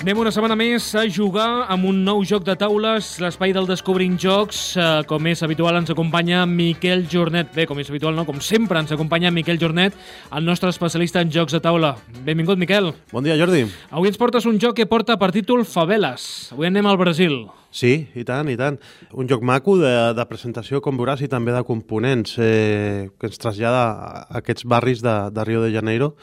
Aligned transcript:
Anem 0.00 0.16
una 0.16 0.30
setmana 0.32 0.54
més 0.56 0.86
a 0.96 1.02
jugar 1.12 1.66
amb 1.68 1.84
un 1.90 1.98
nou 2.06 2.22
joc 2.24 2.46
de 2.46 2.54
taules, 2.56 3.10
l'espai 3.20 3.52
del 3.52 3.66
Descobrint 3.68 4.14
Jocs. 4.16 4.60
Eh, 4.80 4.86
com 5.04 5.28
és 5.28 5.44
habitual, 5.44 5.76
ens 5.76 5.92
acompanya 5.92 6.46
Miquel 6.48 7.04
Jornet. 7.04 7.52
Bé, 7.52 7.68
com 7.68 7.76
és 7.84 7.92
habitual, 7.92 8.16
no? 8.16 8.24
Com 8.24 8.40
sempre, 8.40 8.80
ens 8.80 8.96
acompanya 8.96 9.28
Miquel 9.28 9.60
Jornet, 9.60 9.92
el 10.32 10.48
nostre 10.48 10.72
especialista 10.72 11.20
en 11.20 11.28
jocs 11.28 11.52
de 11.52 11.60
taula. 11.60 11.98
Benvingut, 12.24 12.56
Miquel. 12.56 12.94
Bon 13.12 13.28
dia, 13.28 13.36
Jordi. 13.36 13.66
Avui 13.92 14.08
ens 14.08 14.16
portes 14.16 14.48
un 14.48 14.56
joc 14.56 14.80
que 14.80 14.88
porta 14.88 15.20
per 15.20 15.34
títol 15.36 15.68
Faveles. 15.68 16.48
Avui 16.56 16.72
anem 16.72 16.88
al 16.88 16.96
Brasil. 16.96 17.42
Sí, 17.70 17.92
i 18.18 18.24
tant, 18.26 18.50
i 18.50 18.58
tant. 18.58 18.80
Un 19.14 19.30
joc 19.30 19.44
maco 19.46 19.76
de, 19.78 19.92
de 20.18 20.26
presentació, 20.26 20.82
com 20.82 20.98
veuràs, 20.98 21.22
i 21.22 21.30
també 21.30 21.54
de 21.54 21.62
components, 21.66 22.36
eh, 22.42 23.08
que 23.18 23.30
ens 23.30 23.38
trasllada 23.38 23.84
a 23.90 24.40
aquests 24.42 24.66
barris 24.66 25.04
de, 25.06 25.16
de 25.34 25.46
Rio 25.46 25.62
de 25.62 25.70
Janeiro, 25.74 26.14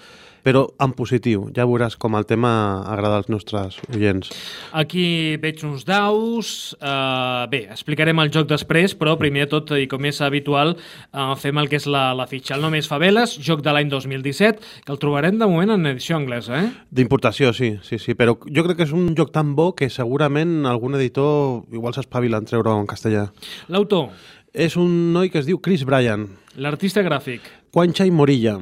però 0.48 0.64
en 0.80 0.94
positiu. 0.96 1.50
Ja 1.56 1.66
veuràs 1.68 1.98
com 2.00 2.16
el 2.16 2.26
tema 2.28 2.50
agrada 2.88 3.20
als 3.20 3.28
nostres 3.28 3.80
oients. 3.92 4.32
Aquí 4.80 5.36
veig 5.44 5.60
uns 5.68 5.84
daus. 5.88 6.72
Uh, 6.80 7.44
bé, 7.52 7.66
explicarem 7.73 8.22
el 8.23 8.32
joc 8.32 8.48
després, 8.48 8.95
però 8.95 9.18
primer 9.20 9.44
de 9.48 9.52
tot, 9.52 9.73
i 9.76 9.90
com 9.92 10.08
és 10.08 10.22
habitual, 10.23 10.76
uh, 11.12 11.34
fem 11.40 11.59
el 11.59 11.68
que 11.68 11.80
és 11.82 11.88
la, 11.92 12.09
la 12.16 12.30
fitxa. 12.32 12.56
El 12.56 12.64
nom 12.64 12.78
és 12.80 12.88
Faveles, 12.88 13.36
joc 13.44 13.64
de 13.66 13.73
l'any 13.76 13.92
2017, 13.92 14.72
que 14.86 14.95
el 14.95 15.02
trobarem 15.02 15.36
de 15.36 15.50
moment 15.50 15.76
en 15.76 15.92
edició 15.92 16.16
anglesa, 16.16 16.61
eh? 16.64 16.72
D'importació, 16.95 17.52
sí, 17.58 17.73
sí, 17.84 18.00
sí, 18.00 18.16
però 18.17 18.38
jo 18.39 18.64
crec 18.64 18.80
que 18.80 18.88
és 18.88 18.95
un 18.95 19.11
joc 19.20 19.34
tan 19.36 19.52
bo 19.58 19.73
que 19.76 19.92
segurament 19.92 20.64
algun 20.70 20.95
editor 20.95 21.36
igual 21.71 21.93
s'espavila 21.95 22.38
en 22.41 22.45
treure 22.49 22.73
en 22.80 22.88
castellà. 22.89 23.27
L'autor, 23.69 24.09
És 24.57 24.73
un 24.80 25.13
noi 25.13 25.30
que 25.30 25.38
es 25.38 25.45
diu 25.45 25.59
Chris 25.61 25.83
Bryan, 25.85 26.23
l'artista 26.57 27.03
gràfic, 27.05 27.41
Quancha 27.71 28.05
i 28.07 28.11
Morilla, 28.11 28.55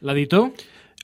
l'editor, 0.00 0.50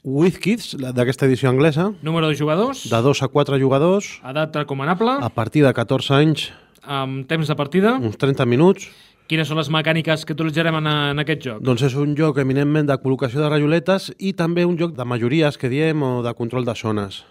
With 0.06 0.38
Kids, 0.38 0.74
la- 0.80 0.92
d'aquesta 0.92 1.27
edició 1.27 1.48
anglesa, 1.50 1.92
número 2.02 2.28
de 2.28 2.36
jugadors, 2.38 2.84
de 2.90 3.02
2 3.02 3.22
a 3.22 3.28
4 3.28 3.58
jugadors, 3.58 4.20
edat 4.24 4.54
recomanable, 4.56 5.16
a 5.20 5.28
partir 5.30 5.62
de 5.64 5.72
14 5.74 6.14
anys, 6.14 6.52
amb 6.82 7.27
temps 7.27 7.46
de 7.48 7.54
partida. 7.56 7.96
uns 7.98 8.16
30 8.18 8.46
minuts, 8.46 8.88
Quines 9.27 9.48
són 9.48 9.58
les 9.58 9.66
mecàniques 9.74 10.22
que 10.24 10.34
utilitzarem 10.36 10.77
en, 10.78 10.86
en 10.86 11.18
aquest 11.18 11.40
joc? 11.42 11.56
Doncs 11.60 11.82
és 11.82 11.94
un 11.98 12.12
joc 12.14 12.36
eminentment 12.38 12.86
de 12.86 12.94
col·locació 13.02 13.40
de 13.42 13.48
rajoletes 13.50 14.12
i 14.22 14.32
també 14.38 14.62
un 14.64 14.77
joc 14.78 14.92
de 14.94 15.02
majories 15.04 15.58
que 15.58 15.66
diem 15.68 16.00
o 16.06 16.22
de 16.22 16.30
control 16.38 16.64
de 16.64 16.74
zones. 16.78 17.24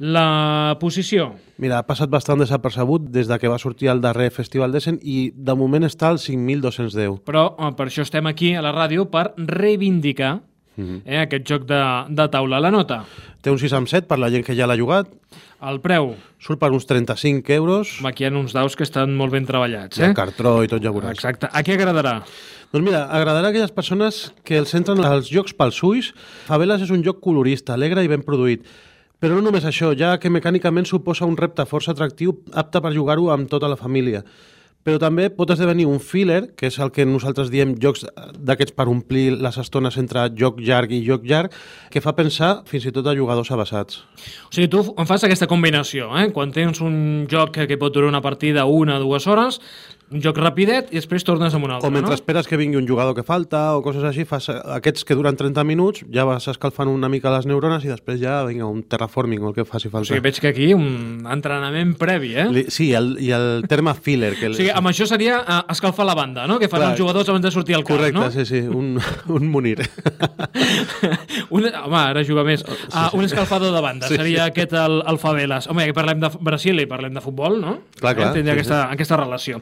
La 0.00 0.78
posició. 0.80 1.34
Mira, 1.60 1.76
ha 1.78 1.84
passat 1.84 2.08
bastant 2.08 2.40
desapercebut 2.40 3.10
des 3.12 3.28
de 3.28 3.36
que 3.38 3.50
va 3.52 3.58
sortir 3.60 3.90
el 3.92 4.00
darrer 4.00 4.30
Festival 4.32 4.72
d'Essen 4.72 4.96
i 5.04 5.30
de 5.36 5.54
moment 5.54 5.84
està 5.84 6.08
al 6.08 6.16
5.210. 6.18 7.18
Però 7.28 7.50
eh, 7.60 7.72
per 7.76 7.90
això 7.90 8.00
estem 8.06 8.26
aquí 8.30 8.54
a 8.56 8.62
la 8.64 8.72
ràdio 8.72 9.08
per 9.12 9.30
reivindicar 9.36 10.38
Mhm. 10.76 11.02
eh, 11.04 11.18
aquest 11.18 11.44
joc 11.44 11.64
de, 11.68 11.78
de 12.08 12.28
taula. 12.30 12.60
La 12.62 12.70
nota, 12.70 13.02
Té 13.42 13.50
un 13.50 13.58
6 13.58 13.72
amb 13.74 13.88
7 13.88 14.06
per 14.08 14.18
la 14.18 14.30
gent 14.30 14.44
que 14.46 14.54
ja 14.56 14.66
l'ha 14.66 14.76
jugat, 14.78 15.08
el 15.68 15.80
preu, 15.80 16.14
surt 16.40 16.60
per 16.60 16.70
uns 16.72 16.86
35 16.86 17.52
euros, 17.52 17.98
aquí 18.06 18.24
hi 18.24 18.28
ha 18.28 18.32
uns 18.38 18.52
daus 18.54 18.76
que 18.76 18.84
estan 18.86 19.12
molt 19.16 19.32
ben 19.32 19.44
treballats. 19.44 19.98
eh? 19.98 20.10
Eh? 20.10 20.14
cartró 20.14 20.62
i 20.64 20.68
tot 20.68 20.80
ja 20.82 20.92
veuràs. 20.92 21.10
Exacte. 21.18 21.48
A 21.52 21.62
qui 21.62 21.72
agradarà? 21.72 22.22
Doncs 22.72 22.84
mira, 22.86 23.02
agradarà 23.10 23.48
a 23.48 23.50
aquelles 23.50 23.72
persones 23.72 24.32
que 24.44 24.56
els 24.56 24.72
entren 24.74 25.02
els 25.04 25.28
jocs 25.28 25.52
pels 25.52 25.82
ulls. 25.82 26.12
Faveles 26.46 26.80
és 26.86 26.90
un 26.90 27.02
joc 27.02 27.20
colorista, 27.20 27.74
alegre 27.74 28.04
i 28.04 28.08
ben 28.08 28.22
produït. 28.22 28.64
Però 29.20 29.36
no 29.36 29.44
només 29.44 29.66
això, 29.68 29.92
ja 29.92 30.14
que 30.16 30.32
mecànicament 30.32 30.86
suposa 30.88 31.28
un 31.28 31.36
repte 31.36 31.66
força 31.68 31.92
atractiu 31.92 32.38
apte 32.56 32.80
per 32.80 32.94
jugar-ho 32.94 33.28
amb 33.32 33.50
tota 33.52 33.68
la 33.68 33.76
família. 33.76 34.24
Però 34.80 34.96
també 34.96 35.26
pot 35.28 35.50
esdevenir 35.52 35.84
un 35.84 35.98
filler, 36.00 36.54
que 36.56 36.70
és 36.70 36.78
el 36.80 36.88
que 36.88 37.04
nosaltres 37.04 37.50
diem 37.52 37.74
jocs 37.76 38.06
d'aquests 38.40 38.72
per 38.72 38.86
omplir 38.88 39.26
les 39.36 39.58
estones 39.60 39.98
entre 40.00 40.24
joc 40.40 40.62
llarg 40.64 40.94
i 40.96 41.02
joc 41.04 41.26
llarg, 41.28 41.52
que 41.92 42.00
fa 42.00 42.14
pensar 42.16 42.62
fins 42.70 42.86
i 42.88 42.92
tot 42.96 43.10
a 43.10 43.14
jugadors 43.18 43.52
avançats. 43.52 44.00
O 44.48 44.54
sigui, 44.56 44.70
tu 44.72 44.80
em 44.96 45.08
fas 45.08 45.28
aquesta 45.28 45.50
combinació, 45.50 46.08
eh? 46.16 46.30
Quan 46.32 46.56
tens 46.56 46.80
un 46.80 47.26
joc 47.28 47.60
que 47.68 47.80
pot 47.80 47.92
durar 47.92 48.08
una 48.08 48.24
partida 48.24 48.64
una 48.64 48.96
o 48.96 49.04
dues 49.04 49.28
hores, 49.28 49.60
un 50.10 50.20
joc 50.22 50.38
rapidet 50.42 50.88
i 50.90 50.98
després 50.98 51.22
tornes 51.22 51.54
amb 51.54 51.64
un 51.68 51.70
altre, 51.76 51.86
O 51.86 51.90
mentre 51.94 52.10
no? 52.10 52.16
esperes 52.18 52.48
que 52.50 52.56
vingui 52.58 52.76
un 52.80 52.86
jugador 52.88 53.14
que 53.14 53.22
falta 53.22 53.76
o 53.76 53.82
coses 53.82 54.02
així, 54.02 54.24
fas 54.26 54.48
aquests 54.50 55.04
que 55.06 55.14
duren 55.14 55.36
30 55.38 55.62
minuts, 55.64 56.04
ja 56.12 56.24
vas 56.26 56.48
escalfant 56.50 56.88
una 56.90 57.08
mica 57.08 57.30
les 57.30 57.46
neurones 57.46 57.84
i 57.86 57.92
després 57.92 58.18
ja 58.20 58.40
vinga 58.48 58.66
un 58.66 58.82
terraforming 58.82 59.42
o 59.44 59.48
el 59.50 59.54
que 59.54 59.64
faci 59.64 59.86
O 59.88 59.90
falta. 59.94 60.08
sigui, 60.10 60.20
veig 60.20 60.40
que 60.40 60.48
aquí 60.50 60.72
un 60.74 61.22
entrenament 61.30 61.94
previ, 61.98 62.34
eh? 62.34 62.48
Li- 62.50 62.66
Sí, 62.70 62.92
el, 62.94 63.16
i 63.20 63.30
el 63.32 63.64
terme 63.68 63.94
filler. 63.94 64.34
Que 64.38 64.48
O 64.50 64.54
sigui, 64.54 64.70
amb 64.74 64.86
això 64.90 65.06
seria 65.06 65.40
uh, 65.40 65.60
escalfar 65.70 66.06
la 66.06 66.14
banda, 66.14 66.46
no? 66.46 66.58
Que 66.58 66.68
fan 66.68 66.80
Clar. 66.80 66.90
els 66.92 67.00
jugadors 67.00 67.28
abans 67.28 67.44
de 67.44 67.50
sortir 67.50 67.74
al 67.76 67.84
camp, 67.84 67.98
Correcte, 67.98 68.18
no? 68.20 68.30
sí, 68.30 68.44
sí, 68.46 68.60
un, 68.66 68.98
un 69.28 69.48
munir. 69.48 69.78
un, 71.50 71.64
home, 71.66 71.96
ara 72.00 72.22
juga 72.26 72.44
més. 72.46 72.62
Uh, 72.90 73.08
un 73.18 73.24
escalfador 73.24 73.72
de 73.74 73.80
banda, 73.80 74.08
Sí, 74.08 74.16
seria 74.16 74.44
sí. 74.44 74.50
aquest 74.50 74.72
el, 74.72 75.00
el 75.06 75.18
Faveles. 75.18 75.68
Home, 75.70 75.82
ja 75.86 75.90
que 75.90 75.96
parlem 75.96 76.20
de 76.22 76.30
Brasil 76.40 76.78
i 76.82 76.86
parlem 76.90 77.14
de 77.16 77.22
futbol, 77.24 77.60
no? 77.60 77.78
Clar, 78.00 78.14
clar, 78.16 78.30
Eh, 78.30 78.38
tindria 78.40 78.54
sí, 78.54 78.58
aquesta, 78.60 78.80
aquesta 78.92 79.16
relació. 79.16 79.60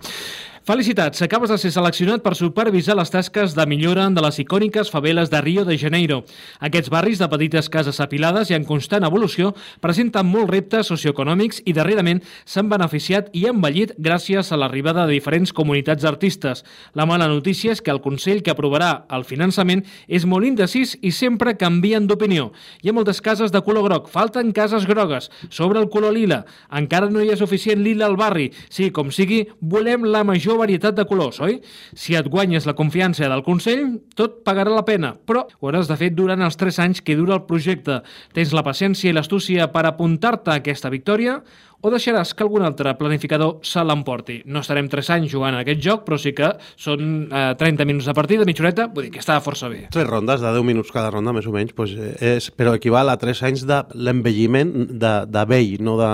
Felicitats, 0.68 1.22
acabes 1.24 1.48
de 1.48 1.56
ser 1.56 1.70
seleccionat 1.72 2.20
per 2.20 2.34
supervisar 2.36 2.92
les 2.98 3.08
tasques 3.08 3.54
de 3.56 3.64
millora 3.64 4.02
de 4.12 4.20
les 4.20 4.36
icòniques 4.42 4.90
faveles 4.92 5.30
de 5.32 5.38
Rio 5.40 5.62
de 5.64 5.78
Janeiro. 5.80 6.18
Aquests 6.60 6.90
barris 6.92 7.22
de 7.22 7.28
petites 7.32 7.70
cases 7.72 7.96
apilades 8.04 8.50
i 8.50 8.54
en 8.58 8.66
constant 8.68 9.06
evolució 9.08 9.54
presenten 9.80 10.28
molts 10.28 10.50
reptes 10.52 10.90
socioeconòmics 10.92 11.62
i 11.64 11.72
darrerament 11.72 12.20
s'han 12.44 12.68
beneficiat 12.68 13.30
i 13.32 13.46
envellit 13.48 13.94
gràcies 13.96 14.52
a 14.52 14.58
l'arribada 14.60 15.06
de 15.06 15.14
diferents 15.16 15.54
comunitats 15.56 16.04
d'artistes. 16.04 16.60
La 16.92 17.08
mala 17.08 17.30
notícia 17.32 17.72
és 17.72 17.80
que 17.80 17.94
el 17.94 18.02
Consell 18.04 18.44
que 18.44 18.52
aprovarà 18.52 19.06
el 19.08 19.24
finançament 19.24 19.86
és 20.04 20.28
molt 20.28 20.44
indecis 20.44 20.98
i 21.00 21.14
sempre 21.16 21.56
canvien 21.56 22.04
d'opinió. 22.04 22.50
Hi 22.84 22.92
ha 22.92 22.96
moltes 22.98 23.22
cases 23.24 23.56
de 23.56 23.64
color 23.64 23.88
groc, 23.88 24.12
falten 24.12 24.52
cases 24.52 24.84
grogues, 24.84 25.30
sobre 25.48 25.80
el 25.80 25.88
color 25.88 26.12
lila. 26.12 26.42
Encara 26.68 27.08
no 27.08 27.24
hi 27.24 27.32
ha 27.32 27.40
suficient 27.40 27.80
lila 27.80 28.04
al 28.04 28.20
barri. 28.20 28.50
Sí, 28.68 28.92
com 28.92 29.08
sigui, 29.08 29.46
volem 29.64 30.04
la 30.04 30.26
major 30.28 30.57
varietat 30.58 30.96
de 30.98 31.06
colors, 31.08 31.38
oi? 31.44 31.58
Si 31.96 32.16
et 32.18 32.28
guanyes 32.28 32.66
la 32.68 32.76
confiança 32.78 33.28
del 33.30 33.44
Consell, 33.46 33.98
tot 34.18 34.42
pagarà 34.46 34.74
la 34.74 34.84
pena, 34.86 35.14
però 35.14 35.46
ho 35.46 35.70
hauràs 35.70 35.88
de 35.90 35.96
fer 36.00 36.10
durant 36.16 36.42
els 36.44 36.58
3 36.60 36.82
anys 36.84 37.02
que 37.04 37.16
dura 37.18 37.38
el 37.38 37.46
projecte. 37.48 38.00
Tens 38.36 38.52
la 38.56 38.66
paciència 38.66 39.10
i 39.10 39.16
l'astúcia 39.16 39.70
per 39.72 39.86
apuntar-te 39.88 40.52
a 40.52 40.60
aquesta 40.62 40.92
victòria 40.92 41.38
o 41.80 41.92
deixaràs 41.94 42.34
que 42.34 42.42
algun 42.42 42.64
altre 42.66 42.94
planificador 42.98 43.58
se 43.66 43.82
l'emporti. 43.86 44.40
No 44.50 44.62
estarem 44.64 44.88
3 44.90 45.12
anys 45.18 45.32
jugant 45.32 45.54
a 45.54 45.62
aquest 45.62 45.82
joc, 45.84 46.04
però 46.06 46.18
sí 46.18 46.34
que 46.36 46.50
són 46.76 47.28
eh, 47.30 47.52
30 47.58 47.86
minuts 47.88 48.08
de 48.10 48.14
partida, 48.18 48.46
mitja 48.48 48.64
horeta, 48.64 48.88
vull 48.94 49.06
dir 49.06 49.12
que 49.14 49.22
està 49.22 49.38
força 49.44 49.70
bé. 49.70 49.84
Tres 49.94 50.08
rondes 50.08 50.42
de 50.42 50.54
10 50.58 50.66
minuts 50.66 50.94
cada 50.94 51.12
ronda, 51.14 51.34
més 51.36 51.46
o 51.46 51.54
menys, 51.54 51.74
doncs 51.78 51.94
és, 52.18 52.50
però 52.50 52.74
equival 52.78 53.12
a 53.12 53.18
3 53.20 53.44
anys 53.50 53.66
de 53.68 53.82
l'envelliment 53.94 54.74
de, 54.90 55.12
de 55.30 55.44
vell, 55.50 55.76
no 55.84 55.94
de, 56.00 56.10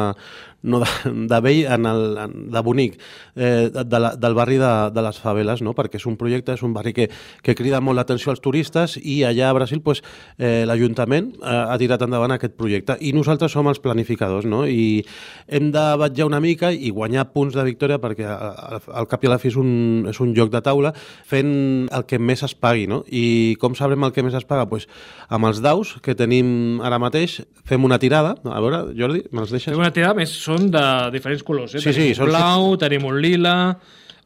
no 0.64 0.80
de, 0.80 0.88
de 1.28 1.40
vell 1.44 1.66
en 1.70 1.86
el, 1.86 2.02
de 2.50 2.62
bonic, 2.64 2.96
eh, 3.36 3.70
de 3.70 4.00
la, 4.00 4.14
del 4.16 4.34
barri 4.34 4.56
de, 4.58 4.72
de 4.94 5.04
les 5.04 5.20
faveles, 5.20 5.62
no? 5.62 5.74
perquè 5.76 6.00
és 6.00 6.06
un 6.08 6.16
projecte, 6.20 6.56
és 6.56 6.64
un 6.64 6.72
barri 6.74 6.94
que, 6.96 7.08
que 7.44 7.54
crida 7.56 7.82
molt 7.84 8.00
l'atenció 8.00 8.32
als 8.32 8.42
turistes 8.44 8.96
i 9.00 9.20
allà 9.28 9.50
a 9.50 9.56
Brasil 9.56 9.82
pues, 9.84 10.02
eh, 10.38 10.64
l'Ajuntament 10.66 11.34
eh, 11.36 11.52
ha 11.52 11.78
tirat 11.80 12.02
endavant 12.06 12.34
aquest 12.34 12.56
projecte 12.56 12.96
i 13.00 13.12
nosaltres 13.16 13.52
som 13.52 13.68
els 13.70 13.82
planificadors 13.84 14.48
no? 14.48 14.64
i 14.66 15.04
hem 15.54 15.70
de 15.74 15.84
batllar 16.00 16.26
una 16.26 16.40
mica 16.42 16.72
i 16.74 16.90
guanyar 16.94 17.28
punts 17.34 17.54
de 17.54 17.64
victòria 17.66 18.00
perquè 18.02 18.26
al, 18.26 19.06
cap 19.10 19.22
i 19.24 19.30
a 19.30 19.34
la 19.34 19.38
fi 19.38 19.52
és 19.52 19.58
un, 19.60 19.70
és 20.10 20.18
un 20.22 20.34
joc 20.36 20.50
de 20.52 20.60
taula 20.64 20.90
fent 21.30 21.52
el 21.94 22.06
que 22.10 22.18
més 22.18 22.42
es 22.46 22.56
pagui 22.58 22.88
no? 22.90 23.02
i 23.06 23.54
com 23.62 23.76
sabrem 23.78 24.02
el 24.06 24.14
que 24.16 24.24
més 24.26 24.34
es 24.34 24.46
paga? 24.48 24.66
Pues, 24.70 24.88
amb 25.28 25.46
els 25.50 25.62
daus 25.64 25.94
que 26.02 26.16
tenim 26.18 26.82
ara 26.84 26.98
mateix 27.02 27.40
fem 27.68 27.86
una 27.86 28.00
tirada, 28.02 28.34
a 28.44 28.60
veure 28.64 28.82
Jordi, 28.98 29.24
me'ls 29.30 29.54
deixes? 29.54 29.70
Fem 29.72 29.80
una 29.80 29.94
tirada, 29.94 30.18
més 30.18 30.34
són 30.34 30.68
de 30.74 30.84
diferents 31.14 31.46
colors. 31.46 31.74
Eh? 31.74 31.80
Sí, 31.80 31.92
tenim 31.92 32.00
sí, 32.00 32.10
un 32.18 32.20
són- 32.24 32.32
blau, 32.32 32.74
tenim 32.80 33.06
un 33.08 33.20
lila, 33.22 33.56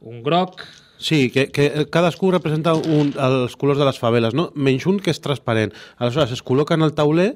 un 0.01 0.21
groc... 0.25 0.65
Sí, 0.99 1.29
que, 1.31 1.45
que 1.47 1.85
cadascú 1.87 2.27
representa 2.33 2.73
un, 2.75 3.13
els 3.15 3.53
colors 3.55 3.79
de 3.79 3.85
les 3.87 3.99
faveles, 4.01 4.33
no? 4.35 4.49
menys 4.59 4.83
un 4.91 4.97
que 4.99 5.13
és 5.13 5.21
transparent. 5.23 5.71
Aleshores, 5.95 6.33
es 6.35 6.43
col·loca 6.43 6.75
en 6.75 6.83
el 6.83 6.91
tauler 6.97 7.29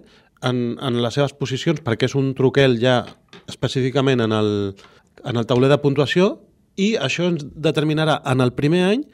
en, 0.44 0.64
en 0.82 1.02
les 1.02 1.16
seves 1.16 1.34
posicions 1.38 1.82
perquè 1.84 2.10
és 2.10 2.16
un 2.20 2.34
truquel 2.38 2.78
ja 2.82 3.04
específicament 3.48 4.24
en 4.24 4.36
el, 4.36 4.50
en 5.24 5.40
el 5.40 5.48
tauler 5.50 5.72
de 5.72 5.80
puntuació 5.84 6.36
i 6.80 6.94
això 6.98 7.30
ens 7.30 7.46
determinarà 7.54 8.20
en 8.30 8.42
el 8.44 8.54
primer 8.58 8.84
any 8.90 9.06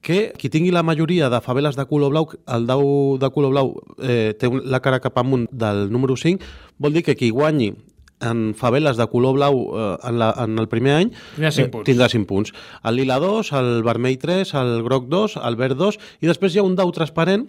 que 0.00 0.32
qui 0.38 0.50
tingui 0.50 0.70
la 0.70 0.84
majoria 0.86 1.28
de 1.30 1.40
faveles 1.42 1.76
de 1.76 1.84
color 1.90 2.12
blau, 2.12 2.28
el 2.54 2.66
dau 2.66 2.82
de 3.18 3.30
color 3.34 3.50
blau 3.50 3.72
eh, 3.98 4.34
té 4.38 4.50
la 4.64 4.80
cara 4.80 5.00
cap 5.02 5.18
amunt 5.18 5.48
del 5.50 5.88
número 5.90 6.16
5, 6.16 6.44
vol 6.78 6.94
dir 6.94 7.02
que 7.02 7.16
qui 7.18 7.32
guanyi 7.34 7.72
en 8.20 8.54
faveles 8.58 8.96
de 8.98 9.06
color 9.10 9.34
blau 9.34 9.58
eh, 9.74 9.96
en, 10.08 10.18
la, 10.18 10.30
en 10.38 10.58
el 10.58 10.68
primer 10.70 10.94
any 10.98 11.10
Tindrà 11.34 11.50
cinc 11.54 11.66
eh, 11.66 11.72
punts. 11.74 11.86
tindrà 11.86 12.08
5 12.10 12.26
punts. 12.30 12.54
El 12.86 12.98
lila 12.98 13.18
2, 13.22 13.52
el 13.58 13.82
vermell 13.86 14.18
3, 14.18 14.54
el 14.62 14.72
groc 14.86 15.10
2, 15.10 15.36
el 15.42 15.58
verd 15.58 15.78
2 15.78 16.00
i 16.22 16.30
després 16.30 16.54
hi 16.54 16.62
ha 16.62 16.66
un 16.66 16.78
dau 16.78 16.90
transparent 16.94 17.46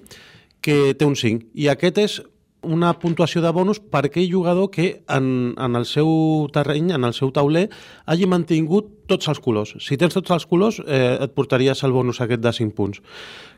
que 0.61 0.93
té 0.97 1.07
un 1.07 1.15
5 1.17 1.53
i 1.53 1.69
aquest 1.71 2.01
és 2.01 2.19
una 2.61 2.91
puntuació 2.99 3.41
de 3.41 3.51
bonus 3.55 3.79
per 3.79 4.05
aquell 4.07 4.29
jugador 4.31 4.69
que 4.71 5.01
en, 5.07 5.53
en 5.57 5.75
el 5.79 5.85
seu 5.87 6.09
terreny, 6.53 6.91
en 6.95 7.07
el 7.07 7.15
seu 7.15 7.31
tauler, 7.31 7.67
hagi 8.05 8.27
mantingut 8.27 8.91
tots 9.09 9.31
els 9.31 9.39
colors. 9.41 9.75
Si 9.83 9.97
tens 9.97 10.13
tots 10.13 10.31
els 10.35 10.45
colors, 10.49 10.81
eh, 10.85 11.17
et 11.23 11.35
portaries 11.35 11.83
el 11.87 11.95
bonus 11.95 12.19
aquest 12.21 12.43
de 12.43 12.53
5 12.53 12.75
punts. 12.75 13.01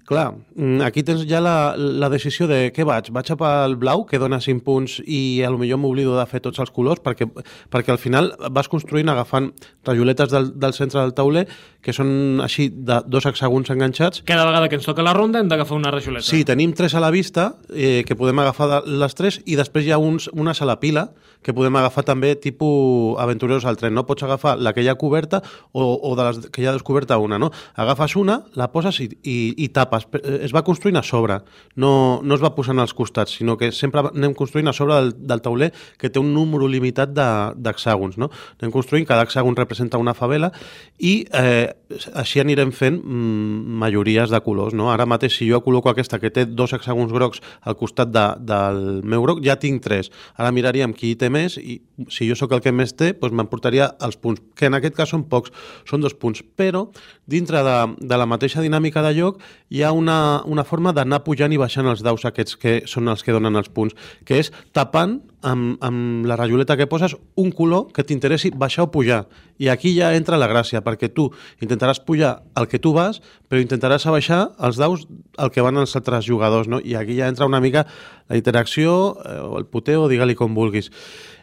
Clar, 0.05 0.33
mm, 0.55 0.81
aquí 0.81 1.03
tens 1.07 1.23
ja 1.29 1.39
la, 1.43 1.73
la 1.77 2.09
decisió 2.11 2.47
de 2.49 2.71
què 2.75 2.85
vaig? 2.87 3.11
Vaig 3.13 3.31
a 3.31 3.37
pel 3.39 3.77
blau, 3.79 4.05
que 4.09 4.19
dona 4.19 4.41
5 4.41 4.63
punts 4.65 4.99
i 5.05 5.41
a 5.45 5.51
lo 5.53 5.59
millor 5.61 5.79
m'oblido 5.81 6.17
de 6.17 6.25
fer 6.27 6.41
tots 6.43 6.59
els 6.59 6.71
colors 6.73 7.01
perquè, 7.03 7.27
perquè 7.71 7.93
al 7.93 8.01
final 8.01 8.31
vas 8.51 8.69
construint 8.71 9.09
agafant 9.09 9.51
rajoletes 9.87 10.31
del, 10.33 10.51
del 10.59 10.73
centre 10.77 10.99
del 11.01 11.13
tauler 11.17 11.45
que 11.81 11.93
són 11.95 12.41
així 12.43 12.69
de 12.71 12.99
dos 13.09 13.25
hexàgons 13.25 13.71
enganxats. 13.73 14.23
Cada 14.27 14.45
vegada 14.45 14.69
que 14.69 14.77
ens 14.77 14.85
toca 14.85 15.05
la 15.05 15.15
ronda 15.17 15.41
hem 15.41 15.49
d'agafar 15.49 15.77
una 15.77 15.91
rajoleta. 15.93 16.27
Sí, 16.27 16.43
tenim 16.45 16.75
tres 16.77 16.95
a 16.95 17.01
la 17.01 17.11
vista 17.13 17.55
eh, 17.73 18.03
que 18.07 18.17
podem 18.17 18.41
agafar 18.43 18.83
les 18.85 19.17
tres 19.17 19.41
i 19.45 19.57
després 19.57 19.87
hi 19.87 19.93
ha 19.95 20.01
uns, 20.01 20.29
unes 20.33 20.61
a 20.61 20.69
la 20.69 20.79
pila 20.81 21.09
que 21.41 21.55
podem 21.57 21.75
agafar 21.79 22.03
també 22.05 22.35
tipus 22.37 23.17
aventureros 23.21 23.65
al 23.65 23.77
tren. 23.77 23.95
No 23.97 24.05
pots 24.05 24.23
agafar 24.23 24.57
la 24.61 24.73
que 24.73 24.83
hi 24.83 24.89
ha 24.91 24.97
coberta 25.01 25.41
o, 25.71 25.83
o 25.97 26.13
de 26.15 26.27
les 26.27 26.51
que 26.53 26.61
hi 26.61 26.67
ha 26.69 26.75
descoberta 26.75 27.17
una, 27.17 27.39
no? 27.41 27.51
Agafes 27.73 28.15
una, 28.19 28.43
la 28.53 28.69
poses 28.71 28.99
i, 29.01 29.09
i, 29.23 29.37
i 29.57 29.69
tapes. 29.73 29.90
Eh, 29.91 30.39
es 30.45 30.53
va 30.55 30.63
construint 30.63 30.97
a 30.97 31.03
sobre, 31.03 31.39
no, 31.75 32.21
no 32.23 32.35
es 32.35 32.43
va 32.43 32.53
posant 32.55 32.79
als 32.79 32.93
costats, 32.95 33.35
sinó 33.39 33.57
que 33.57 33.71
sempre 33.75 34.03
anem 34.11 34.33
construint 34.37 34.69
a 34.71 34.73
sobre 34.75 34.97
del, 34.97 35.13
del 35.27 35.43
tauler 35.43 35.71
que 35.99 36.09
té 36.09 36.21
un 36.21 36.31
número 36.35 36.69
limitat 36.71 37.11
d'hexàgons, 37.11 38.17
no? 38.21 38.31
Anem 38.59 38.73
construint, 38.73 39.07
cada 39.09 39.25
hexàgon 39.27 39.57
representa 39.57 39.99
una 40.01 40.15
favela 40.17 40.51
i 40.99 41.25
eh, 41.37 41.67
així 42.15 42.41
anirem 42.41 42.71
fent 42.75 43.01
mm, 43.01 43.77
majories 43.81 44.31
de 44.31 44.41
colors, 44.45 44.75
no? 44.77 44.91
Ara 44.93 45.07
mateix, 45.09 45.35
si 45.37 45.49
jo 45.49 45.61
col·loco 45.65 45.91
aquesta 45.91 46.19
que 46.21 46.31
té 46.33 46.45
dos 46.47 46.73
hexàgons 46.77 47.11
grocs 47.13 47.41
al 47.67 47.77
costat 47.79 48.11
de, 48.13 48.25
del 48.47 49.01
meu 49.03 49.25
groc, 49.25 49.43
ja 49.45 49.57
tinc 49.59 49.83
tres. 49.83 50.11
Ara 50.37 50.53
miraríem 50.55 50.95
qui 50.95 51.13
té 51.19 51.29
més 51.33 51.57
i 51.59 51.81
si 52.09 52.27
jo 52.29 52.37
sóc 52.37 52.53
el 52.55 52.63
que 52.63 52.73
més 52.73 52.95
té, 52.97 53.11
doncs 53.17 53.35
m'emportaria 53.37 53.91
els 54.01 54.17
punts, 54.21 54.41
que 54.55 54.69
en 54.69 54.77
aquest 54.77 54.95
cas 54.97 55.11
són 55.11 55.27
pocs, 55.29 55.51
són 55.89 56.03
dos 56.03 56.15
punts, 56.17 56.43
però 56.57 56.87
dintre 57.31 57.61
de, 57.65 57.77
de 57.99 58.17
la 58.19 58.27
mateixa 58.29 58.63
dinàmica 58.63 59.03
de 59.05 59.13
lloc 59.17 59.41
hi 59.71 59.80
ha 59.83 59.91
una, 59.95 60.43
una 60.45 60.65
forma 60.67 60.93
d'anar 60.95 61.21
pujant 61.25 61.53
i 61.53 61.59
baixant 61.61 61.89
els 61.91 62.03
daus 62.05 62.25
aquests 62.27 62.57
que 62.59 62.77
són 62.89 63.11
els 63.11 63.23
que 63.23 63.35
donen 63.35 63.59
els 63.59 63.69
punts, 63.69 63.95
que 64.25 64.41
és 64.41 64.51
tapant 64.75 65.19
amb, 65.41 65.77
amb 65.83 66.25
la 66.25 66.37
rajoleta 66.39 66.77
que 66.77 66.87
poses 66.87 67.15
un 67.35 67.51
color 67.51 67.89
que 67.93 68.05
t'interessi 68.05 68.51
baixar 68.53 68.85
o 68.85 68.91
pujar. 68.91 69.25
I 69.61 69.69
aquí 69.69 69.93
ja 69.95 70.13
entra 70.17 70.39
la 70.41 70.49
gràcia, 70.49 70.81
perquè 70.85 71.11
tu 71.13 71.29
intentaràs 71.61 72.01
pujar 72.05 72.41
el 72.57 72.67
que 72.69 72.79
tu 72.81 72.93
vas, 72.93 73.21
però 73.49 73.61
intentaràs 73.61 74.07
abaixar 74.09 74.41
els 74.59 74.79
daus 74.81 75.05
el 75.37 75.51
que 75.51 75.61
van 75.65 75.77
els 75.77 75.95
altres 75.97 76.25
jugadors, 76.25 76.69
no? 76.69 76.79
I 76.81 76.95
aquí 76.97 77.17
ja 77.19 77.29
entra 77.29 77.49
una 77.49 77.61
mica 77.61 77.85
la 78.29 78.37
interacció, 78.37 79.17
eh, 79.25 79.37
o 79.43 79.59
el 79.59 79.65
puteo, 79.65 80.07
digue-li 80.07 80.35
com 80.39 80.55
vulguis. 80.55 80.91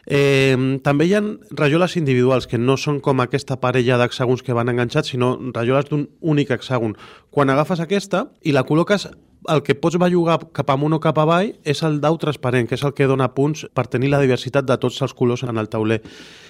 Eh, 0.09 0.79
també 0.83 1.05
hi 1.05 1.13
ha 1.13 1.23
rajoles 1.51 1.95
individuals, 1.99 2.47
que 2.47 2.57
no 2.57 2.77
són 2.81 2.99
com 2.99 3.21
aquesta 3.21 3.59
parella 3.61 3.99
d'hexàgons 4.01 4.41
que 4.41 4.57
van 4.57 4.71
enganxats, 4.73 5.13
sinó 5.13 5.35
rajoles 5.53 5.89
d'un 5.91 6.07
únic 6.19 6.49
hexàgon. 6.55 6.97
Quan 7.29 7.49
agafes 7.49 7.79
aquesta 7.79 8.29
i 8.41 8.55
la 8.55 8.65
col·loques 8.65 9.05
el 9.47 9.63
que 9.63 9.75
pots 9.75 9.97
bellugar 10.01 10.39
cap 10.55 10.69
amunt 10.73 10.97
o 10.97 10.99
cap 10.99 11.17
avall 11.21 11.53
és 11.63 11.81
el 11.87 11.99
dau 12.03 12.17
transparent, 12.19 12.67
que 12.67 12.75
és 12.75 12.83
el 12.83 12.93
que 12.97 13.07
dona 13.07 13.29
punts 13.35 13.65
per 13.73 13.87
tenir 13.87 14.11
la 14.11 14.19
diversitat 14.19 14.67
de 14.67 14.77
tots 14.77 14.99
els 15.05 15.15
colors 15.15 15.45
en 15.47 15.57
el 15.57 15.69
tauler. 15.71 16.01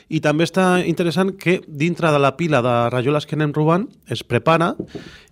I 0.09 0.21
també 0.25 0.47
està 0.47 0.81
interessant 0.81 1.36
que 1.38 1.59
dintre 1.68 2.12
de 2.12 2.19
la 2.19 2.36
pila 2.38 2.63
de 2.65 2.75
rajoles 2.89 3.30
que 3.30 3.38
anem 3.38 3.53
robant 3.53 3.86
es 4.09 4.24
prepara 4.25 4.74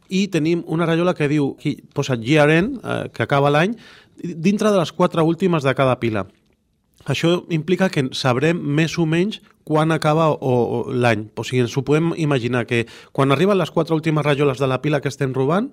i 0.09 0.27
tenim 0.31 0.63
una 0.67 0.85
rajola 0.85 1.15
que 1.17 1.27
diu, 1.27 1.55
aquí 1.57 1.79
posa 1.93 2.15
year 2.21 2.49
end, 2.53 2.79
eh, 2.83 3.09
que 3.13 3.23
acaba 3.23 3.49
l'any, 3.49 3.75
dintre 4.21 4.71
de 4.71 4.77
les 4.77 4.93
quatre 4.93 5.21
últimes 5.21 5.63
de 5.63 5.73
cada 5.75 5.99
pila. 5.99 6.27
Això 7.07 7.45
implica 7.53 7.89
que 7.89 8.09
sabrem 8.11 8.59
més 8.59 8.97
o 8.99 9.05
menys 9.07 9.41
quan 9.67 9.91
acaba 9.91 10.29
o, 10.31 10.37
o 10.39 10.79
l'any. 10.91 11.27
O 11.35 11.43
sigui, 11.43 11.61
ens 11.63 11.75
ho 11.77 11.83
podem 11.87 12.13
imaginar 12.19 12.65
que 12.67 12.85
quan 13.11 13.31
arriben 13.31 13.59
les 13.59 13.71
quatre 13.71 13.95
últimes 13.95 14.25
rajoles 14.25 14.59
de 14.59 14.67
la 14.67 14.81
pila 14.81 15.01
que 15.01 15.11
estem 15.11 15.33
robant, 15.35 15.71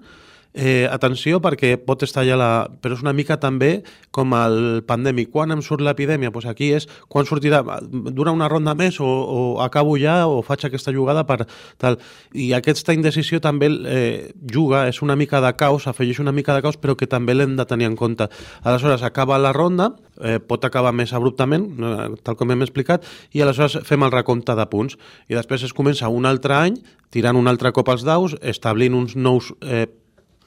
Eh, 0.54 0.86
atenció 0.86 1.40
perquè 1.42 1.74
pot 1.82 2.04
estar 2.06 2.22
ja 2.22 2.36
la... 2.38 2.68
Però 2.78 2.94
és 2.94 3.02
una 3.02 3.12
mica 3.12 3.40
també 3.42 3.82
com 4.14 4.30
el 4.38 4.84
pandèmic. 4.86 5.32
Quan 5.34 5.50
em 5.50 5.62
surt 5.66 5.82
l'epidèmia? 5.82 6.30
Pues 6.30 6.46
aquí 6.46 6.70
és 6.76 6.86
quan 7.10 7.26
sortirà... 7.26 7.64
Dura 7.90 8.30
una 8.30 8.46
ronda 8.48 8.76
més 8.78 9.00
o, 9.02 9.08
o 9.08 9.40
acabo 9.64 9.96
ja 9.98 10.28
o 10.30 10.44
faig 10.46 10.68
aquesta 10.68 10.94
jugada 10.94 11.24
per 11.26 11.48
tal. 11.82 11.98
I 12.30 12.52
aquesta 12.54 12.94
indecisió 12.94 13.42
també 13.42 13.66
eh, 13.66 14.30
juga, 14.46 14.84
és 14.86 15.02
una 15.02 15.18
mica 15.18 15.42
de 15.42 15.50
caos, 15.58 15.88
afegeix 15.90 16.22
una 16.22 16.32
mica 16.32 16.54
de 16.54 16.62
caos, 16.62 16.78
però 16.78 16.94
que 16.94 17.10
també 17.10 17.34
l'hem 17.34 17.58
de 17.58 17.66
tenir 17.66 17.90
en 17.90 17.98
compte. 17.98 18.30
Aleshores, 18.62 19.02
acaba 19.02 19.40
la 19.42 19.52
ronda, 19.52 19.90
eh, 20.22 20.38
pot 20.38 20.62
acabar 20.64 20.94
més 20.94 21.12
abruptament, 21.18 21.66
eh, 21.82 22.06
tal 22.22 22.38
com 22.38 22.54
hem 22.54 22.62
explicat, 22.62 23.02
i 23.34 23.42
aleshores 23.42 23.80
fem 23.82 24.06
el 24.06 24.14
recompte 24.14 24.54
de 24.54 24.70
punts. 24.70 24.94
I 25.26 25.34
després 25.34 25.66
es 25.66 25.74
comença 25.74 26.12
un 26.14 26.30
altre 26.30 26.54
any 26.54 26.78
tirant 27.10 27.34
un 27.38 27.50
altre 27.50 27.70
cop 27.74 27.90
els 27.90 28.06
daus, 28.06 28.38
establint 28.42 28.94
uns 28.94 29.14
nous 29.14 29.52
eh, 29.62 29.86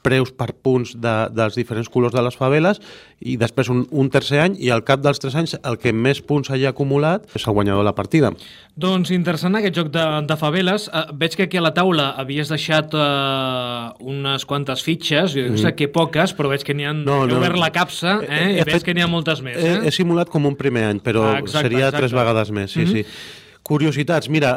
preus 0.08 0.32
per 0.32 0.50
punts 0.64 0.96
de, 0.96 1.14
dels 1.36 1.58
diferents 1.58 1.92
colors 1.92 2.16
de 2.16 2.24
les 2.24 2.36
faveles 2.38 2.80
i 3.18 3.34
després 3.38 3.68
un, 3.72 3.82
un 3.90 4.08
tercer 4.14 4.38
any 4.44 4.54
i 4.62 4.70
al 4.70 4.84
cap 4.86 5.02
dels 5.02 5.18
tres 5.20 5.34
anys 5.38 5.56
el 5.58 5.78
que 5.82 5.92
més 5.92 6.20
punts 6.24 6.50
hagi 6.54 6.68
acumulat 6.68 7.26
és 7.34 7.44
el 7.44 7.56
guanyador 7.56 7.82
de 7.82 7.88
la 7.88 7.94
partida. 7.96 8.30
Doncs 8.78 9.10
interessant 9.14 9.58
aquest 9.58 9.74
joc 9.74 9.90
de, 9.94 10.04
de 10.28 10.36
faveles. 10.38 10.86
Uh, 10.88 11.08
veig 11.18 11.34
que 11.34 11.48
aquí 11.48 11.58
a 11.58 11.64
la 11.64 11.72
taula 11.74 12.12
havies 12.22 12.52
deixat 12.52 12.94
uh, 12.94 13.90
unes 14.06 14.46
quantes 14.48 14.84
fitxes, 14.86 15.34
jo 15.34 15.48
mm. 15.50 15.58
sé 15.64 15.74
que 15.78 15.90
poques, 15.90 16.34
però 16.38 16.52
veig 16.52 16.62
que 16.66 16.76
n'hi 16.78 16.86
ha 16.86 16.94
no, 16.94 17.24
no. 17.26 17.40
obert 17.40 17.58
la 17.58 17.72
capsa 17.74 18.20
eh, 18.22 18.30
eh, 18.30 18.46
i 18.54 18.62
veig 18.62 18.78
fet, 18.78 18.86
que 18.86 18.94
n'hi 18.94 19.02
ha 19.02 19.10
moltes 19.10 19.42
més. 19.42 19.58
Eh? 19.58 19.74
He, 19.80 19.90
he 19.90 19.94
simulat 19.94 20.30
com 20.30 20.46
un 20.46 20.54
primer 20.58 20.86
any, 20.92 21.02
però 21.02 21.26
ah, 21.32 21.36
exacte, 21.42 21.66
seria 21.66 21.88
exacte. 21.88 22.04
tres 22.04 22.16
vegades 22.20 22.54
més, 22.54 22.70
sí, 22.72 22.84
mm 22.84 22.88
-hmm. 22.88 23.04
sí. 23.04 23.44
Curiositats, 23.68 24.30
mira, 24.32 24.54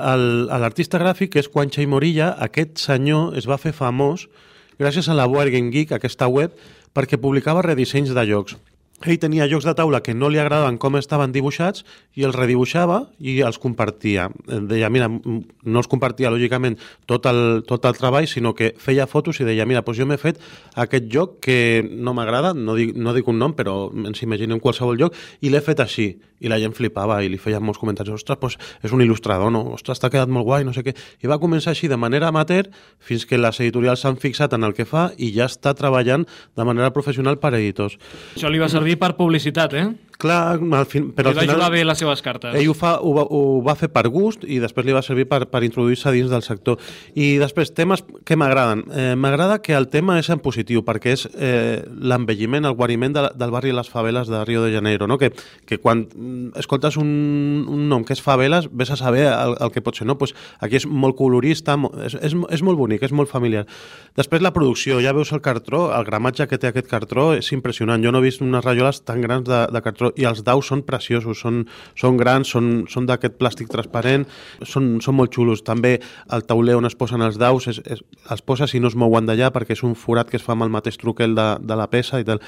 l'artista 0.62 1.00
gràfic, 1.02 1.34
que 1.34 1.42
és 1.42 1.50
Juancha 1.52 1.82
i 1.82 1.88
Morilla, 1.90 2.30
aquest 2.40 2.78
senyor 2.80 3.36
es 3.36 3.48
va 3.50 3.58
fer 3.60 3.74
famós 3.76 4.30
gràcies 4.82 5.08
a 5.08 5.16
la 5.18 5.28
Board 5.30 5.54
Game 5.54 5.70
Geek, 5.74 5.94
aquesta 5.94 6.28
web, 6.28 6.58
perquè 6.98 7.20
publicava 7.22 7.64
redissenys 7.66 8.16
de 8.18 8.26
jocs. 8.28 8.58
Ell 9.02 9.18
tenia 9.22 9.48
jocs 9.50 9.66
de 9.66 9.74
taula 9.78 10.02
que 10.06 10.14
no 10.14 10.30
li 10.30 10.40
agradaven 10.42 10.78
com 10.82 10.98
estaven 11.00 11.34
dibuixats 11.34 11.86
i 12.18 12.26
els 12.28 12.36
redibuixava 12.38 13.02
i 13.20 13.40
els 13.46 13.58
compartia. 13.62 14.30
Deia, 14.70 14.90
mira, 14.94 15.10
no 15.10 15.82
els 15.82 15.90
compartia 15.90 16.32
lògicament 16.34 16.78
tot 17.10 17.26
el, 17.30 17.64
tot 17.68 17.86
el 17.90 17.98
treball, 17.98 18.28
sinó 18.30 18.54
que 18.58 18.74
feia 18.78 19.08
fotos 19.10 19.42
i 19.42 19.48
deia, 19.48 19.66
mira, 19.66 19.82
doncs 19.82 20.02
jo 20.02 20.08
m'he 20.10 20.20
fet 20.22 20.42
aquest 20.80 21.10
joc 21.12 21.40
que 21.46 21.82
no 21.82 22.14
m'agrada, 22.18 22.54
no, 22.54 22.76
dic, 22.78 22.94
no 22.96 23.16
dic 23.18 23.28
un 23.32 23.42
nom, 23.42 23.56
però 23.58 23.90
ens 23.92 24.22
imaginem 24.22 24.62
qualsevol 24.62 25.00
joc, 25.00 25.18
i 25.42 25.50
l'he 25.50 25.64
fet 25.66 25.82
així. 25.82 26.12
I 26.42 26.50
la 26.50 26.58
gent 26.58 26.74
flipava 26.74 27.20
i 27.22 27.28
li 27.30 27.38
feien 27.38 27.62
molts 27.62 27.78
comentaris, 27.78 28.16
ostres, 28.16 28.40
doncs 28.42 28.56
és 28.82 28.94
un 28.96 29.04
il·lustrador, 29.04 29.52
no? 29.54 29.62
Ostres, 29.76 30.00
t'ha 30.02 30.10
quedat 30.10 30.32
molt 30.34 30.48
guai, 30.48 30.66
no 30.66 30.74
sé 30.74 30.82
què. 30.82 30.96
I 31.22 31.30
va 31.30 31.38
començar 31.38 31.76
així 31.76 31.86
de 31.92 32.00
manera 32.02 32.32
amateur 32.34 32.66
fins 32.98 33.28
que 33.30 33.38
les 33.38 33.60
editorials 33.62 34.02
s'han 34.02 34.18
fixat 34.18 34.56
en 34.58 34.66
el 34.66 34.74
que 34.74 34.88
fa 34.90 35.12
i 35.22 35.30
ja 35.36 35.46
està 35.46 35.76
treballant 35.78 36.26
de 36.26 36.66
manera 36.66 36.90
professional 36.96 37.38
per 37.38 37.54
editors. 37.60 38.00
Això 38.34 38.50
li 38.50 38.58
va 38.58 38.72
servir 38.74 38.91
per 38.98 39.14
publicitat, 39.16 39.74
eh? 39.74 39.88
Clar, 40.22 40.60
al 40.62 40.86
fin, 40.86 41.08
però 41.18 41.32
va 41.32 41.40
al 41.42 41.48
final, 41.48 41.56
jugar 41.58 41.72
bé 41.74 41.80
les 41.82 41.98
seves 41.98 42.22
cartes. 42.22 42.54
Ell 42.54 42.68
ho, 42.70 42.76
fa, 42.78 42.92
ho, 43.02 43.12
va, 43.16 43.24
ho 43.26 43.62
va 43.66 43.74
fer 43.74 43.88
per 43.90 44.04
gust 44.14 44.44
i 44.46 44.60
després 44.62 44.86
li 44.86 44.94
va 44.94 45.02
servir 45.02 45.26
per, 45.26 45.40
per 45.50 45.64
introduir-se 45.66 46.12
dins 46.14 46.30
del 46.30 46.44
sector. 46.46 46.78
I 47.18 47.40
després, 47.42 47.72
temes 47.74 48.04
que 48.28 48.38
m'agraden. 48.38 48.84
Eh, 48.94 49.08
M'agrada 49.18 49.58
que 49.66 49.74
el 49.74 49.88
tema 49.90 50.20
és 50.22 50.30
en 50.30 50.44
positiu, 50.44 50.84
perquè 50.86 51.16
és 51.16 51.26
eh, 51.34 51.82
l'envelliment, 51.90 52.70
el 52.70 52.78
guariment 52.78 53.16
de, 53.16 53.24
del 53.34 53.54
barri 53.56 53.72
i 53.72 53.76
les 53.76 53.90
faveles 53.90 54.30
de 54.30 54.44
Rio 54.46 54.62
de 54.62 54.70
Janeiro, 54.76 55.08
no? 55.10 55.18
que, 55.18 55.32
que 55.66 55.80
quan 55.82 56.06
escoltes 56.60 57.00
un, 57.02 57.10
un 57.66 57.90
nom 57.90 58.06
que 58.06 58.14
és 58.14 58.22
faveles, 58.22 58.70
ves 58.70 58.94
a 58.94 59.00
saber 59.02 59.26
el, 59.32 59.56
el 59.58 59.74
que 59.74 59.82
pot 59.82 59.98
ser. 59.98 60.06
No? 60.06 60.20
Pues 60.22 60.36
aquí 60.62 60.78
és 60.78 60.86
molt 60.86 61.18
colorista, 61.18 61.80
és, 62.06 62.20
és, 62.22 62.38
és 62.38 62.66
molt 62.68 62.78
bonic, 62.78 63.08
és 63.10 63.16
molt 63.18 63.34
familiar. 63.34 63.66
Després 64.22 64.46
la 64.46 64.54
producció, 64.54 65.02
ja 65.02 65.18
veus 65.18 65.34
el 65.34 65.42
cartró, 65.42 65.88
el 65.98 66.06
gramatge 66.06 66.46
que 66.46 66.62
té 66.62 66.70
aquest 66.70 66.94
cartró 66.94 67.32
és 67.34 67.50
impressionant. 67.58 68.06
Jo 68.06 68.14
no 68.14 68.22
he 68.22 68.30
vist 68.30 68.46
unes 68.46 68.62
rajoles 68.62 69.02
tan 69.02 69.26
grans 69.26 69.50
de, 69.50 69.66
de 69.74 69.82
cartró 69.82 70.11
i 70.20 70.28
els 70.30 70.44
daus 70.48 70.70
són 70.72 70.84
preciosos, 70.88 71.42
són, 71.44 71.64
són 72.00 72.20
grans, 72.20 72.52
són, 72.54 72.72
són 72.92 73.08
d'aquest 73.10 73.38
plàstic 73.40 73.72
transparent, 73.72 74.28
són, 74.64 74.94
són 75.04 75.18
molt 75.20 75.34
xulos. 75.36 75.66
També 75.68 75.98
el 76.32 76.46
tauler 76.50 76.78
on 76.80 76.90
es 76.90 76.98
posen 76.98 77.24
els 77.26 77.40
daus 77.42 77.68
es, 77.72 77.82
es, 77.86 78.04
els 78.30 78.46
posa 78.46 78.68
si 78.68 78.80
no 78.80 78.92
es 78.92 78.98
mouen 78.98 79.30
d'allà 79.30 79.52
perquè 79.54 79.78
és 79.78 79.84
un 79.88 79.96
forat 79.96 80.30
que 80.30 80.40
es 80.40 80.46
fa 80.46 80.56
amb 80.56 80.68
el 80.68 80.74
mateix 80.74 81.00
truquel 81.02 81.36
de, 81.38 81.50
de 81.62 81.78
la 81.78 81.90
peça 81.92 82.22
i 82.22 82.28
tal. 82.28 82.42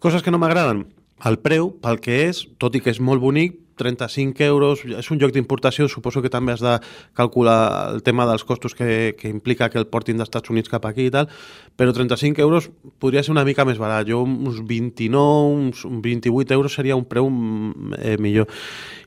Coses 0.00 0.22
que 0.22 0.32
no 0.34 0.40
m'agraden. 0.42 0.84
El 1.24 1.38
preu, 1.40 1.70
pel 1.80 2.00
que 2.04 2.24
és, 2.28 2.42
tot 2.60 2.74
i 2.76 2.82
que 2.84 2.92
és 2.92 3.00
molt 3.00 3.22
bonic, 3.22 3.60
35 3.76 4.44
euros, 4.44 4.84
és 4.84 5.10
un 5.10 5.20
joc 5.20 5.34
d'importació, 5.34 5.88
suposo 5.88 6.22
que 6.22 6.32
també 6.32 6.54
has 6.54 6.62
de 6.64 6.76
calcular 7.14 7.94
el 7.94 8.02
tema 8.06 8.26
dels 8.26 8.44
costos 8.44 8.74
que, 8.74 9.14
que 9.18 9.28
implica 9.28 9.70
que 9.70 9.78
el 9.78 9.86
portin 9.86 10.18
dels 10.18 10.30
Estats 10.30 10.50
Units 10.50 10.70
cap 10.72 10.86
aquí 10.86 11.08
i 11.08 11.14
tal, 11.14 11.28
però 11.76 11.92
35 11.92 12.40
euros 12.40 12.70
podria 13.02 13.22
ser 13.22 13.34
una 13.34 13.44
mica 13.44 13.64
més 13.64 13.80
barat. 13.82 14.06
Jo 14.08 14.22
uns 14.22 14.62
29, 14.62 15.54
uns 15.58 15.84
28 15.84 16.54
euros 16.54 16.74
seria 16.74 16.96
un 16.96 17.04
preu 17.04 17.28
eh, 17.98 18.16
millor. 18.18 18.48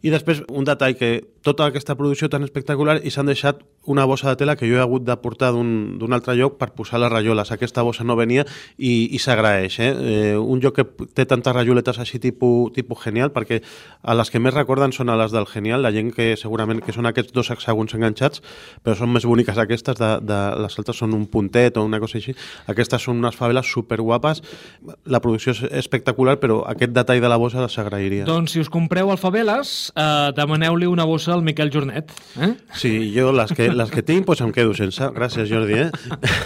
I 0.03 0.11
després 0.13 0.43
un 0.47 0.67
detall 0.67 0.95
que 0.99 1.23
tota 1.47 1.67
aquesta 1.69 1.95
producció 1.95 2.27
tan 2.29 2.43
espectacular 2.43 2.99
i 3.07 3.11
s'han 3.13 3.29
deixat 3.31 3.61
una 3.87 4.03
bossa 4.05 4.29
de 4.29 4.35
tela 4.35 4.57
que 4.59 4.67
jo 4.67 4.75
he 4.75 4.83
hagut 4.83 5.05
de 5.07 5.15
portar 5.23 5.53
d'un 5.55 6.13
altre 6.13 6.35
lloc 6.35 6.57
per 6.59 6.73
posar 6.75 6.99
les 6.99 7.11
rajoles. 7.11 7.53
Aquesta 7.55 7.85
bossa 7.87 8.03
no 8.03 8.17
venia 8.19 8.43
i, 8.75 9.07
i 9.15 9.19
s'agraeix. 9.23 9.79
Eh? 9.79 9.91
eh? 10.11 10.35
Un 10.35 10.59
joc 10.63 10.75
que 10.81 11.07
té 11.15 11.25
tantes 11.25 11.55
rajoletes 11.55 12.01
així 12.03 12.19
tipus, 12.19 12.73
tipus 12.75 12.99
genial 13.05 13.31
perquè 13.31 13.61
a 14.03 14.17
les 14.19 14.31
que 14.33 14.43
més 14.43 14.56
recorden 14.57 14.93
són 14.95 15.13
a 15.13 15.17
les 15.19 15.33
del 15.35 15.47
Genial, 15.47 15.83
la 15.85 15.93
gent 15.95 16.11
que 16.15 16.31
segurament 16.39 16.81
que 16.83 16.95
són 16.95 17.07
aquests 17.09 17.35
dos 17.35 17.51
hexàgons 17.53 17.95
enganxats, 17.95 18.41
però 18.83 18.97
són 18.97 19.13
més 19.13 19.27
boniques 19.29 19.57
aquestes, 19.61 19.99
de, 20.01 20.11
de, 20.25 20.39
les 20.63 20.77
altres 20.81 20.99
són 20.99 21.13
un 21.15 21.27
puntet 21.31 21.77
o 21.77 21.85
una 21.85 22.01
cosa 22.03 22.17
així. 22.19 22.35
Aquestes 22.67 23.07
són 23.07 23.21
unes 23.21 23.37
faveles 23.37 23.69
superguapes, 23.71 24.43
la 25.05 25.21
producció 25.23 25.53
és 25.55 25.63
espectacular, 25.83 26.37
però 26.41 26.63
aquest 26.67 26.95
detall 26.95 27.21
de 27.23 27.31
la 27.31 27.39
bossa 27.39 27.67
s'agrairia. 27.71 28.25
Doncs 28.27 28.55
si 28.55 28.63
us 28.63 28.71
compreu 28.73 29.11
el 29.13 29.19
Faveles, 29.21 29.91
eh, 29.95 30.31
demaneu-li 30.37 30.87
una 30.89 31.05
bossa 31.07 31.33
al 31.35 31.43
Miquel 31.45 31.71
Jornet. 31.73 32.11
Eh? 32.41 32.53
Sí, 32.73 32.91
jo 33.15 33.31
les 33.35 33.53
que, 33.53 33.69
les 33.73 33.91
que 33.93 34.03
tinc 34.05 34.25
pues 34.25 34.41
em 34.41 34.51
quedo 34.51 34.73
sense. 34.77 35.11
Gràcies, 35.15 35.49
Jordi. 35.49 35.85
Eh? 35.85 35.91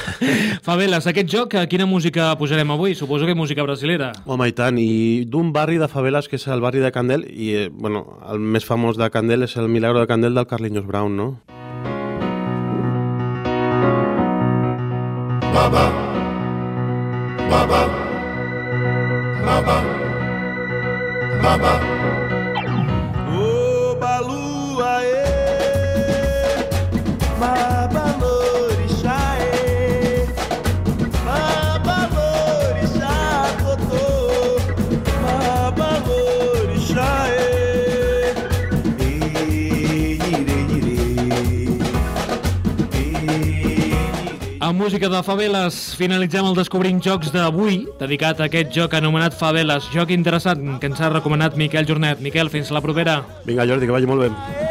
Faveles, 0.68 1.08
aquest 1.08 1.30
joc, 1.32 1.56
eh, 1.56 1.66
quina 1.72 1.88
música 1.90 2.32
posarem 2.40 2.72
avui? 2.74 2.96
Suposo 2.96 3.26
que 3.26 3.36
música 3.38 3.64
brasilera. 3.64 4.12
Home, 4.26 4.50
i 4.52 4.56
tant, 4.58 4.78
i 4.82 5.26
d'un 5.30 5.52
barri 5.56 5.80
de 5.82 5.90
faveles 5.92 6.30
que 6.30 6.38
és 6.40 6.48
el 6.52 6.64
barri 6.64 6.84
de 6.84 6.92
Candel, 6.94 7.26
i 7.30 7.52
eh, 7.64 7.70
bueno, 7.72 8.01
el 8.32 8.40
més 8.40 8.66
famós 8.68 9.00
de 9.00 9.10
Candel 9.14 9.48
és 9.48 9.56
el 9.58 9.70
Milagro 9.70 10.02
de 10.02 10.10
Candel 10.10 10.38
del 10.38 10.48
Carlinhos 10.48 10.86
Brown, 10.88 11.16
no? 11.18 11.30
Baba, 15.54 15.86
Baba, 17.52 17.82
Baba, 19.46 19.80
Baba. 21.44 21.91
Música 44.92 45.08
de 45.08 45.24
Faveles 45.24 45.76
finalitzem 45.96 46.44
el 46.50 46.58
Descobrint 46.58 46.98
Jocs 47.00 47.30
d'avui, 47.32 47.78
dedicat 48.02 48.42
a 48.42 48.50
aquest 48.50 48.74
joc 48.76 48.98
anomenat 49.00 49.38
Faveles, 49.40 49.88
joc 49.94 50.12
interessant 50.12 50.82
que 50.82 50.92
ens 50.92 51.00
ha 51.00 51.14
recomanat 51.14 51.56
Miquel 51.56 51.88
Jornet. 51.88 52.20
Miquel, 52.20 52.52
fins 52.52 52.76
la 52.76 52.84
propera. 52.84 53.22
Vinga, 53.48 53.64
Jordi, 53.72 53.88
que 53.88 53.96
vagi 53.96 54.12
molt 54.12 54.28
bé. 54.28 54.71